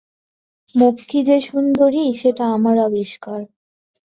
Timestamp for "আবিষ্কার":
2.79-3.41